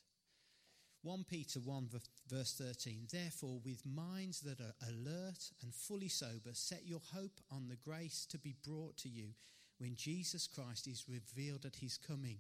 [1.02, 1.88] 1 Peter 1,
[2.30, 3.08] verse 13.
[3.10, 8.26] Therefore, with minds that are alert and fully sober, set your hope on the grace
[8.30, 9.30] to be brought to you
[9.78, 12.38] when Jesus Christ is revealed at his coming.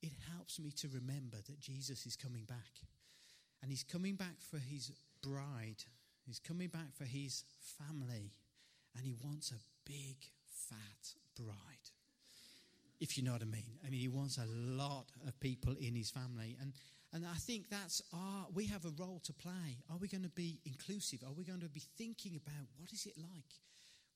[0.00, 2.70] It helps me to remember that Jesus is coming back.
[3.62, 4.92] And he's coming back for his
[5.22, 5.84] bride,
[6.24, 8.32] he's coming back for his family.
[8.96, 10.16] And he wants a big,
[10.48, 11.90] fat bride.
[13.00, 13.78] If you know what I mean.
[13.86, 16.56] I mean, he wants a lot of people in his family.
[16.60, 16.72] And
[17.12, 19.78] and I think that's our, we have a role to play.
[19.90, 21.20] Are we going to be inclusive?
[21.26, 23.60] Are we going to be thinking about what is it like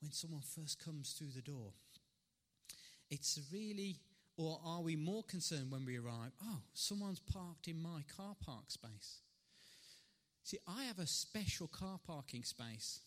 [0.01, 1.73] when someone first comes through the door?
[3.11, 3.97] It's really,
[4.37, 6.33] or are we more concerned when we arrive?
[6.45, 9.21] Oh, someone's parked in my car park space.
[10.45, 13.01] See, I have a special car parking space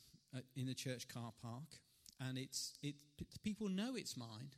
[0.55, 1.79] in the church car park,
[2.19, 2.95] and it's it.
[3.43, 4.51] People know it's mine,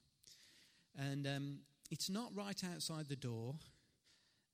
[0.95, 1.59] and um,
[1.89, 3.55] it's not right outside the door.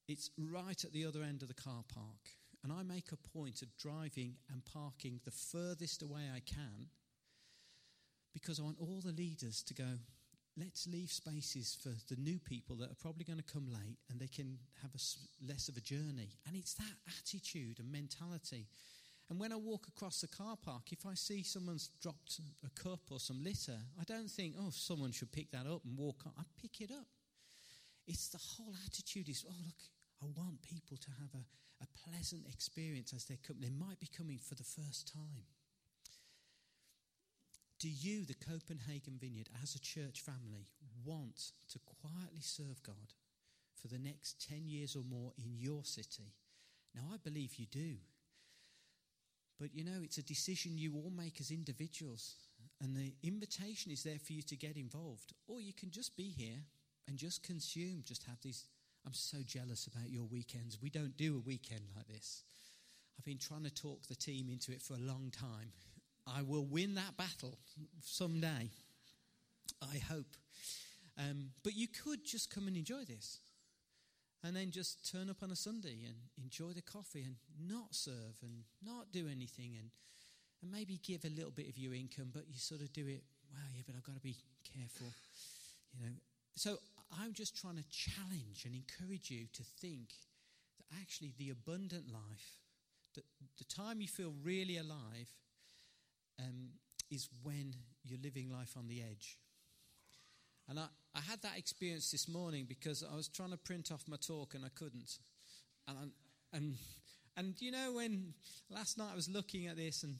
[0.08, 2.30] It's right at the other end of the car park.
[2.64, 6.88] And I make a point of driving and parking the furthest away I can
[8.34, 10.00] because I want all the leaders to go,
[10.58, 14.20] let's leave spaces for the new people that are probably going to come late and
[14.20, 15.02] they can have a,
[15.48, 16.30] less of a journey.
[16.48, 18.68] And it's that attitude and mentality.
[19.30, 23.00] And when I walk across the car park, if I see someone's dropped a cup
[23.10, 26.34] or some litter, I don't think, oh, someone should pick that up and walk on.
[26.38, 27.08] I pick it up.
[28.06, 29.82] It's the whole attitude is, oh, look,
[30.22, 33.58] I want people to have a, a pleasant experience as they come.
[33.60, 35.48] They might be coming for the first time.
[37.84, 40.70] Do you, the Copenhagen Vineyard, as a church family,
[41.04, 43.12] want to quietly serve God
[43.76, 46.32] for the next 10 years or more in your city?
[46.96, 47.96] Now, I believe you do.
[49.60, 52.36] But you know, it's a decision you all make as individuals.
[52.80, 55.34] And the invitation is there for you to get involved.
[55.50, 56.64] Or you can just be here
[57.10, 58.64] and just consume, just have these.
[59.06, 60.78] I'm so jealous about your weekends.
[60.82, 62.44] We don't do a weekend like this.
[63.20, 65.74] I've been trying to talk the team into it for a long time.
[66.26, 67.58] I will win that battle
[68.02, 68.70] someday.
[69.82, 70.36] I hope.
[71.18, 73.40] Um, but you could just come and enjoy this.
[74.44, 78.36] And then just turn up on a Sunday and enjoy the coffee and not serve
[78.42, 79.90] and not do anything and,
[80.62, 83.24] and maybe give a little bit of your income, but you sort of do it,
[83.54, 84.36] well, yeah, but I've got to be
[84.76, 85.08] careful.
[85.94, 86.12] You know,
[86.56, 86.78] so
[87.22, 90.10] I'm just trying to challenge and encourage you to think
[90.78, 92.60] that actually the abundant life,
[93.16, 93.24] that
[93.58, 95.30] the time you feel really alive,
[96.40, 96.70] um,
[97.10, 99.38] is when you're living life on the edge.
[100.70, 104.04] And I, I had that experience this morning because I was trying to print off
[104.08, 105.18] my talk and I couldn't.
[105.88, 106.12] And,
[106.54, 106.78] And,
[107.36, 108.36] and you know, when
[108.70, 110.20] last night I was looking at this and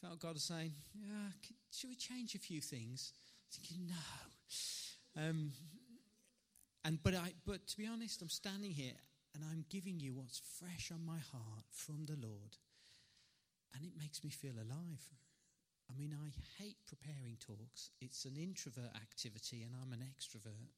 [0.00, 1.32] felt God was saying, yeah,
[1.72, 3.12] should we change a few things?
[3.50, 5.22] Thinking, no.
[5.22, 5.52] Um,
[6.84, 8.98] and but I, but to be honest, I'm standing here
[9.34, 12.56] and I'm giving you what's fresh on my heart from the Lord,
[13.74, 15.02] and it makes me feel alive.
[15.90, 17.90] I mean, I hate preparing talks.
[18.00, 20.70] It's an introvert activity, and I'm an extrovert.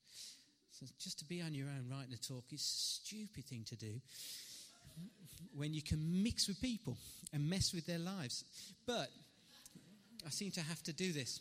[0.71, 3.77] So just to be on your own writing a talk is a stupid thing to
[3.77, 4.01] do
[5.55, 6.97] when you can mix with people
[7.33, 8.45] and mess with their lives.
[8.87, 9.09] But
[10.27, 11.41] I seem to have to do this.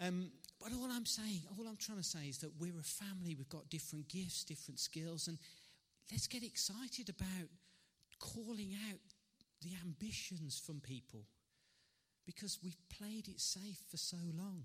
[0.00, 3.34] Um, but all I'm saying, all I'm trying to say is that we're a family,
[3.34, 5.38] we've got different gifts, different skills, and
[6.10, 7.48] let's get excited about
[8.18, 9.00] calling out
[9.62, 11.24] the ambitions from people
[12.28, 14.62] because we've played it safe for so long.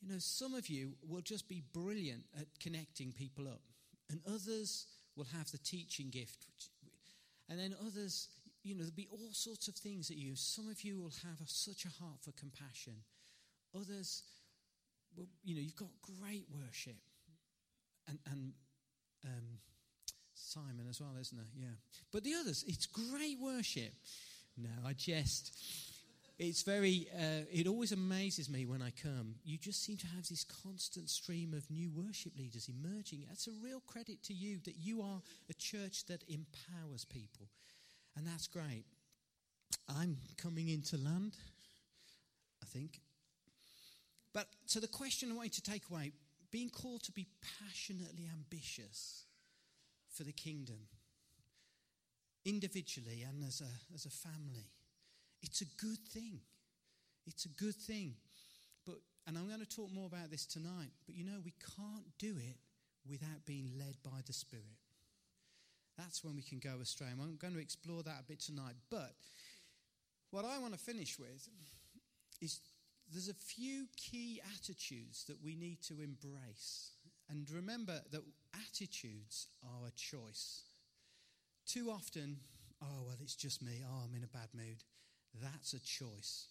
[0.00, 3.62] You know, some of you will just be brilliant at connecting people up,
[4.08, 4.86] and others
[5.16, 6.46] will have the teaching gift,
[7.50, 8.28] and then others,
[8.62, 10.36] you know, there'll be all sorts of things that you.
[10.36, 12.94] Some of you will have a, such a heart for compassion.
[13.74, 14.22] Others,
[15.16, 16.96] well, you know, you've got great worship,
[18.06, 18.52] and and
[19.24, 19.58] um,
[20.34, 21.46] Simon as well, isn't there?
[21.56, 21.74] Yeah.
[22.12, 23.92] But the others, it's great worship.
[24.56, 25.56] No, I jest.
[26.38, 29.34] It's very, uh, it always amazes me when I come.
[29.44, 33.24] You just seem to have this constant stream of new worship leaders emerging.
[33.28, 35.20] That's a real credit to you that you are
[35.50, 37.48] a church that empowers people.
[38.16, 38.84] And that's great.
[39.88, 41.36] I'm coming into land,
[42.62, 43.00] I think.
[44.32, 46.12] But so the question I want you to take away
[46.52, 47.26] being called to be
[47.60, 49.24] passionately ambitious
[50.08, 50.78] for the kingdom,
[52.44, 54.70] individually and as a, as a family.
[55.42, 56.40] It's a good thing.
[57.26, 58.14] It's a good thing.
[58.86, 58.96] But,
[59.26, 62.36] and I'm going to talk more about this tonight, but you know, we can't do
[62.38, 62.56] it
[63.08, 64.64] without being led by the Spirit.
[65.96, 67.08] That's when we can go astray.
[67.10, 68.74] And I'm going to explore that a bit tonight.
[68.90, 69.14] But
[70.30, 71.48] what I want to finish with
[72.40, 72.60] is
[73.10, 76.92] there's a few key attitudes that we need to embrace.
[77.28, 78.22] And remember that
[78.54, 80.62] attitudes are a choice.
[81.66, 82.38] Too often,
[82.82, 83.82] oh, well, it's just me.
[83.84, 84.84] Oh, I'm in a bad mood.
[85.42, 86.46] That's a choice.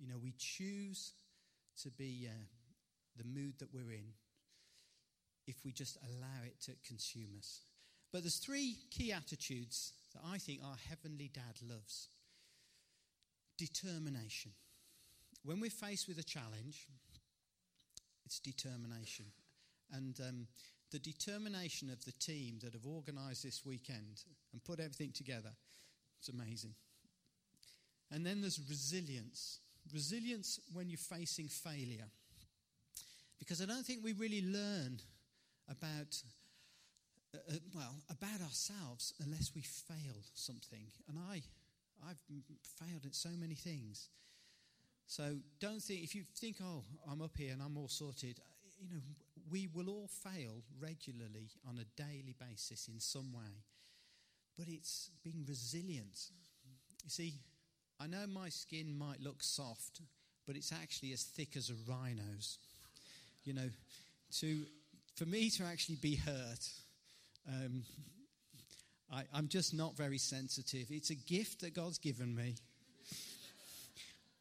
[0.00, 1.12] You know, we choose
[1.82, 2.44] to be uh,
[3.16, 4.12] the mood that we're in
[5.46, 7.60] if we just allow it to consume us.
[8.12, 12.08] But there's three key attitudes that I think our heavenly dad loves
[13.58, 14.52] determination.
[15.44, 16.86] When we're faced with a challenge,
[18.24, 19.26] it's determination.
[19.92, 20.46] And um,
[20.90, 25.50] the determination of the team that have organized this weekend and put everything together,
[26.18, 26.74] it's amazing.
[28.12, 29.58] And then there's resilience.
[29.92, 32.04] Resilience when you're facing failure.
[33.38, 35.00] Because I don't think we really learn
[35.68, 36.22] about,
[37.34, 40.84] uh, uh, well, about ourselves unless we fail something.
[41.08, 41.42] And I,
[42.08, 42.20] I've
[42.78, 44.10] failed at so many things.
[45.06, 48.40] So don't think, if you think, oh, I'm up here and I'm all sorted,
[48.80, 49.00] you know,
[49.50, 53.64] we will all fail regularly on a daily basis in some way.
[54.56, 56.30] But it's being resilient.
[57.04, 57.34] You see,
[58.02, 60.00] I know my skin might look soft,
[60.44, 62.58] but it's actually as thick as a rhino's.
[63.44, 63.70] You know,
[64.40, 64.64] to
[65.14, 66.68] for me to actually be hurt,
[67.48, 67.84] um,
[69.12, 70.86] I, I'm just not very sensitive.
[70.90, 72.56] It's a gift that God's given me.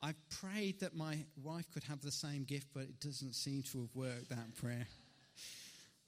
[0.02, 3.82] I've prayed that my wife could have the same gift, but it doesn't seem to
[3.82, 4.88] have worked, that prayer.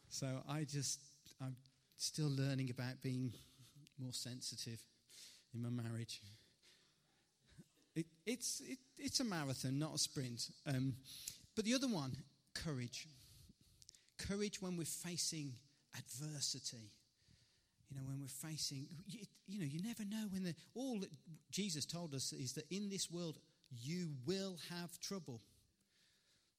[0.09, 0.99] So I just,
[1.39, 1.55] I'm
[1.97, 3.31] still learning about being
[3.99, 4.79] more sensitive
[5.53, 6.19] in my marriage.
[7.95, 10.49] It, it's, it, it's a marathon, not a sprint.
[10.67, 10.93] Um,
[11.55, 12.15] but the other one,
[12.53, 13.07] courage.
[14.17, 15.53] Courage when we're facing
[15.97, 16.91] adversity.
[17.89, 21.11] You know, when we're facing, you, you know, you never know when the, all that
[21.51, 23.37] Jesus told us is that in this world
[23.69, 25.41] you will have trouble.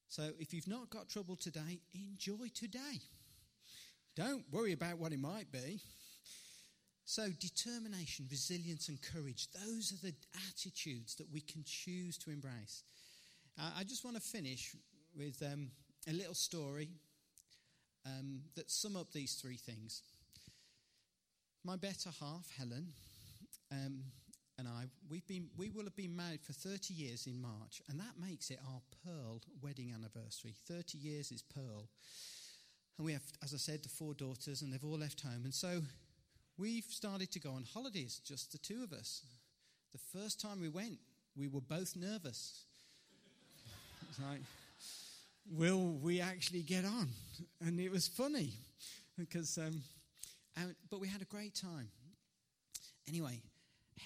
[0.09, 3.01] So if you've not got trouble today, enjoy today.
[4.15, 5.81] Don't worry about what it might be.
[7.07, 10.15] So, determination, resilience, and courage, those are the
[10.49, 12.83] attitudes that we can choose to embrace.
[13.59, 14.75] Uh, I just want to finish
[15.17, 15.71] with um,
[16.09, 16.89] a little story
[18.07, 20.03] um, that sum up these three things.
[21.63, 22.89] My better half, Helen,
[23.71, 24.01] um,
[24.59, 27.99] and I, we've been, we will have been married for 30 years in March, and
[28.01, 30.55] that makes it our Pearl wedding anniversary.
[30.69, 31.89] 30 years is Pearl.
[32.97, 35.43] And we have, as I said, the four daughters, and they've all left home.
[35.45, 35.81] And so
[36.59, 39.23] we've started to go on holidays, just the two of us.
[39.93, 40.99] The first time we went,
[41.37, 42.65] we were both nervous.
[44.09, 44.41] It's like,
[45.51, 47.09] will we actually get on?
[47.61, 48.53] And it was funny
[49.19, 49.83] because, um,
[50.57, 51.89] and, but we had a great time.
[53.09, 53.41] Anyway,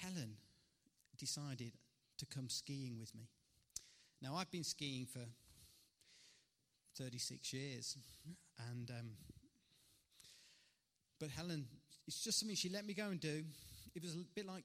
[0.01, 0.35] Helen
[1.17, 1.71] decided
[2.17, 3.29] to come skiing with me.
[4.21, 5.21] Now, I've been skiing for
[6.97, 7.97] 36 years,
[8.69, 9.11] and um,
[11.19, 11.65] but Helen,
[12.09, 13.43] it's just something she let me go and do.
[13.93, 14.63] It was a bit like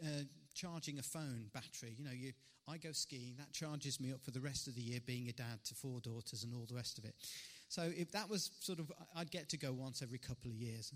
[0.00, 0.22] uh,
[0.54, 1.96] charging a phone battery.
[1.98, 2.32] You know, you
[2.68, 5.32] I go skiing, that charges me up for the rest of the year, being a
[5.32, 7.16] dad to four daughters and all the rest of it.
[7.68, 10.92] So if that was sort of, I'd get to go once every couple of years.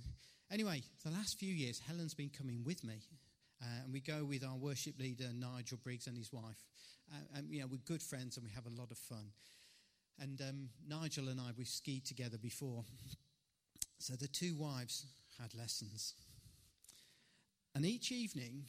[0.53, 3.01] Anyway, the last few years, Helen's been coming with me.
[3.61, 6.63] Uh, and we go with our worship leader, Nigel Briggs, and his wife.
[7.13, 9.33] Uh, and, you know, we're good friends and we have a lot of fun.
[10.21, 12.85] And um, Nigel and I, we've skied together before.
[13.99, 15.07] So the two wives
[15.41, 16.15] had lessons.
[17.75, 18.65] And each evening,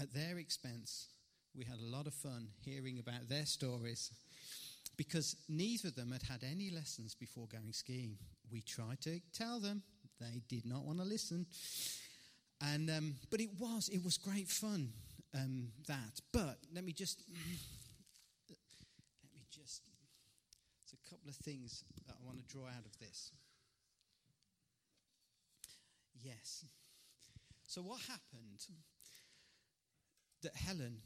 [0.00, 1.08] at their expense,
[1.54, 4.10] we had a lot of fun hearing about their stories
[4.96, 8.16] because neither of them had had any lessons before going skiing.
[8.50, 9.82] We tried to tell them,
[10.20, 11.46] they did not want to listen.
[12.60, 14.92] And, um, but it was, it was great fun,
[15.34, 16.20] um, that.
[16.32, 17.38] But let me just, let
[19.32, 19.82] me just,
[20.82, 23.30] there's a couple of things that I want to draw out of this.
[26.22, 26.64] Yes.
[27.66, 28.64] So what happened
[30.42, 30.98] that Helen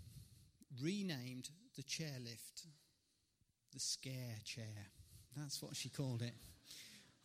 [0.80, 2.66] renamed the chairlift
[3.72, 4.86] the scare chair.
[5.36, 6.34] That's what she called it.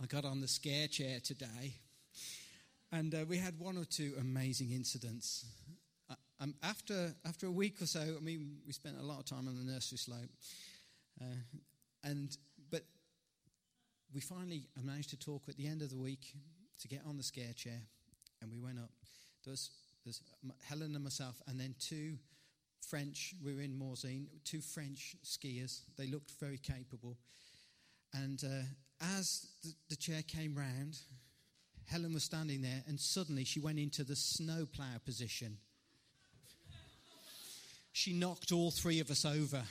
[0.01, 1.75] I got on the scare chair today,
[2.91, 5.45] and uh, we had one or two amazing incidents.
[6.09, 9.25] Uh, um, after, after a week or so, I mean, we spent a lot of
[9.25, 10.29] time on the nursery slope,
[11.19, 11.25] uh,
[12.03, 12.37] and
[12.71, 12.83] but
[14.13, 16.33] we finally managed to talk at the end of the week
[16.81, 17.81] to get on the scare chair,
[18.41, 18.91] and we went up.
[19.43, 19.69] There was,
[20.05, 20.21] there's
[20.67, 22.17] Helen and myself, and then two
[22.87, 25.81] French, we were in Morzine, two French skiers.
[25.97, 27.17] They looked very capable.
[28.13, 28.63] And uh,
[29.17, 30.97] as the, the, chair came round,
[31.85, 35.57] Helen was standing there, and suddenly she went into the snowplow position.
[37.91, 39.63] She knocked all three of us over.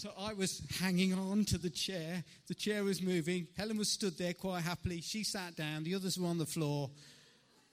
[0.00, 2.24] So I was hanging on to the chair.
[2.48, 3.46] The chair was moving.
[3.56, 5.00] Helen was stood there quite happily.
[5.00, 5.84] She sat down.
[5.84, 6.90] The others were on the floor.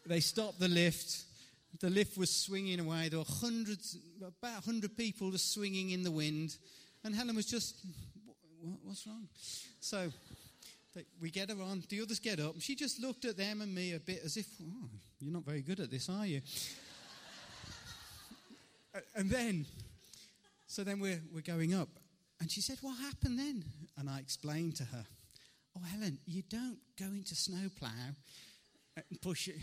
[0.06, 1.26] They stopped the lift
[1.80, 3.10] the lift was swinging away.
[3.10, 6.58] There were hundreds, about 100 people just swinging in the wind.
[7.04, 7.76] And Helen was just,
[8.84, 9.28] what's wrong?
[9.80, 10.10] So
[11.22, 11.84] we get her on.
[11.90, 12.56] The others get up.
[12.60, 15.62] She just looked at them and me a bit as if, oh, you're not very
[15.62, 16.42] good at this, are you?
[19.16, 19.66] and then,
[20.66, 21.90] so then we're, we're going up.
[22.40, 23.64] And she said, What happened then?
[23.98, 25.06] And I explained to her,
[25.76, 27.90] Oh, Helen, you don't go into snowplow
[28.96, 29.58] and push it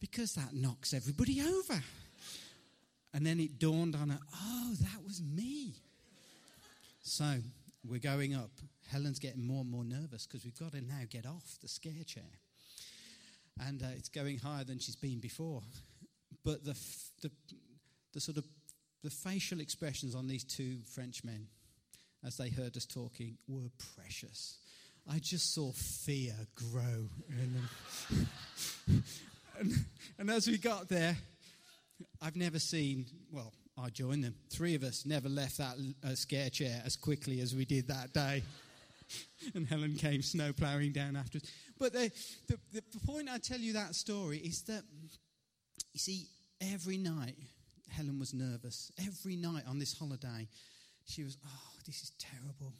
[0.00, 1.82] because that knocks everybody over.
[3.12, 5.74] And then it dawned on her, oh, that was me.
[7.02, 7.38] So
[7.86, 8.50] we're going up.
[8.90, 12.04] Helen's getting more and more nervous because we've got to now get off the scare
[12.06, 12.22] chair.
[13.66, 15.62] And uh, it's going higher than she's been before.
[16.44, 16.76] But the,
[17.20, 17.30] the,
[18.14, 18.46] the sort of
[19.02, 21.48] the facial expressions on these two French men
[22.24, 24.58] as they heard us talking were precious.
[25.10, 28.24] I just saw fear grow in them.
[29.58, 29.72] and,
[30.18, 31.16] and as we got there,
[32.20, 34.34] I've never seen, well, I joined them.
[34.50, 38.12] Three of us never left that uh, scare chair as quickly as we did that
[38.12, 38.42] day.
[39.54, 41.44] and Helen came snow plowing down after us.
[41.78, 42.10] But the,
[42.48, 44.82] the, the point I tell you that story is that,
[45.92, 46.26] you see,
[46.60, 47.36] every night
[47.88, 48.92] Helen was nervous.
[48.98, 50.46] Every night on this holiday,
[51.10, 52.72] she was, oh, this is terrible.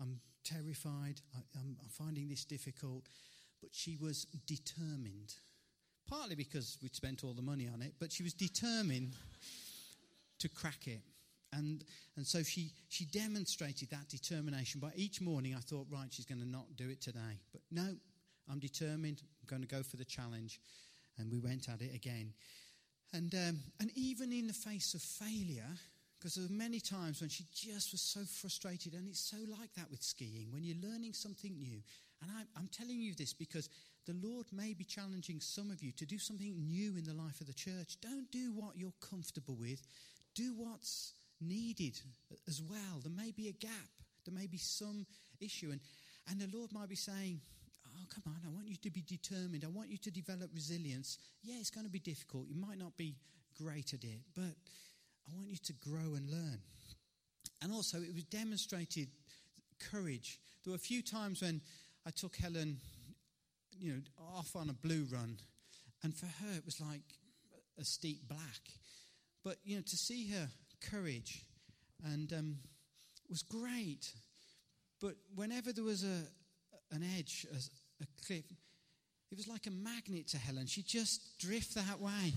[0.00, 1.20] I'm terrified.
[1.34, 3.04] I, I'm, I'm finding this difficult.
[3.60, 5.34] But she was determined
[6.10, 9.14] partly because we'd spent all the money on it, but she was determined
[10.40, 11.00] to crack it.
[11.52, 11.84] And,
[12.16, 14.80] and so she, she demonstrated that determination.
[14.80, 17.38] By each morning, I thought, right, she's going to not do it today.
[17.52, 17.94] But no,
[18.50, 19.22] I'm determined.
[19.22, 20.60] I'm going to go for the challenge.
[21.18, 22.32] And we went at it again.
[23.12, 25.76] And, um, and even in the face of failure,
[26.20, 29.72] because there were many times when she just was so frustrated, and it's so like
[29.74, 31.80] that with skiing when you're learning something new.
[32.20, 33.70] And I, I'm telling you this because
[34.06, 37.40] the Lord may be challenging some of you to do something new in the life
[37.40, 37.96] of the church.
[38.02, 39.80] Don't do what you're comfortable with,
[40.34, 41.98] do what's needed
[42.46, 43.00] as well.
[43.02, 43.88] There may be a gap,
[44.26, 45.06] there may be some
[45.40, 45.70] issue.
[45.70, 45.80] And,
[46.28, 47.40] and the Lord might be saying,
[47.86, 49.64] Oh, come on, I want you to be determined.
[49.64, 51.18] I want you to develop resilience.
[51.42, 52.46] Yeah, it's going to be difficult.
[52.48, 53.16] You might not be
[53.60, 54.54] great at it, but
[55.32, 56.60] I want you to grow and learn.
[57.62, 59.08] And also, it was demonstrated
[59.90, 60.40] courage.
[60.64, 61.60] There were a few times when
[62.06, 62.78] I took Helen
[63.78, 64.00] you know,
[64.36, 65.36] off on a blue run.
[66.02, 67.02] And for her, it was like
[67.78, 68.60] a steep black.
[69.44, 70.48] But, you know, to see her
[70.90, 71.44] courage
[72.04, 72.56] and um,
[73.28, 74.12] was great.
[75.00, 78.44] But whenever there was a, an edge, a, a cliff,
[79.30, 80.66] it was like a magnet to Helen.
[80.66, 82.32] She just drift that way.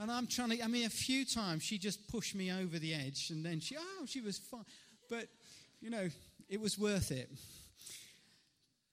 [0.00, 2.94] And I'm trying to, I mean, a few times she just pushed me over the
[2.94, 4.64] edge and then she, oh, she was fine.
[5.10, 5.26] But,
[5.82, 6.08] you know,
[6.48, 7.30] it was worth it.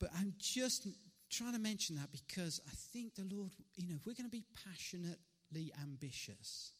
[0.01, 0.85] But I'm just
[1.31, 4.29] trying to mention that because I think the Lord, you know, if we're going to
[4.29, 6.73] be passionately ambitious,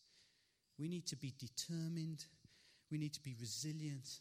[0.78, 2.26] we need to be determined,
[2.92, 4.20] we need to be resilient,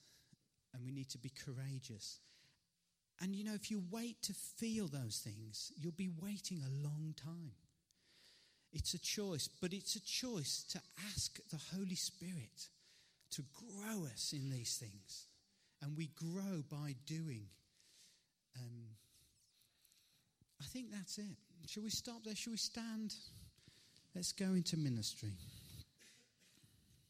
[0.73, 2.21] and we need to be courageous.
[3.21, 7.15] And you know, if you wait to feel those things, you'll be waiting a long
[7.17, 7.53] time.
[8.77, 12.69] It's a choice, but it's a choice to ask the Holy Spirit
[13.31, 15.29] to grow us in these things.
[15.81, 17.47] And we grow by doing.
[18.55, 18.89] Um,
[20.61, 21.39] I think that's it.
[21.67, 22.37] Shall we stop there?
[22.37, 23.15] Shall we stand?
[24.15, 25.33] Let's go into ministry.